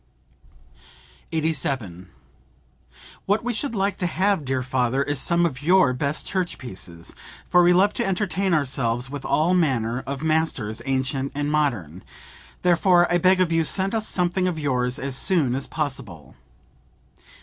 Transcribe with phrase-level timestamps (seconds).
[1.31, 2.09] 87.
[3.27, 7.13] "What we should like to have, dear father, is some of your best church pieces;
[7.47, 12.03] for we love to entertain ourselves with all manner of masters, ancient and modern.
[12.63, 16.35] Therefore I beg of you send us something of yours as soon as possible."